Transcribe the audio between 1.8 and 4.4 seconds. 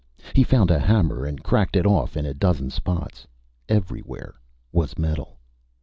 off in a dozen spots everywhere